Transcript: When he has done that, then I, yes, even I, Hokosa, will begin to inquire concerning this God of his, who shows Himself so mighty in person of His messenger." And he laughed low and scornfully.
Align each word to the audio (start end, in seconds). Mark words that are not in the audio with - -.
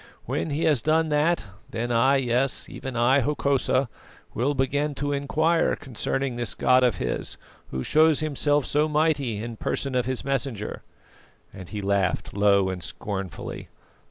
When 0.25 0.49
he 0.49 0.63
has 0.63 0.81
done 0.81 1.09
that, 1.09 1.45
then 1.69 1.91
I, 1.91 2.15
yes, 2.15 2.67
even 2.67 2.95
I, 2.95 3.19
Hokosa, 3.19 3.87
will 4.33 4.55
begin 4.55 4.95
to 4.95 5.13
inquire 5.13 5.75
concerning 5.75 6.37
this 6.37 6.55
God 6.55 6.83
of 6.83 6.95
his, 6.97 7.37
who 7.69 7.83
shows 7.83 8.19
Himself 8.19 8.65
so 8.65 8.89
mighty 8.89 9.37
in 9.43 9.57
person 9.57 9.93
of 9.93 10.07
His 10.07 10.25
messenger." 10.25 10.81
And 11.53 11.69
he 11.69 11.83
laughed 11.83 12.35
low 12.35 12.69
and 12.69 12.81
scornfully. 12.81 13.69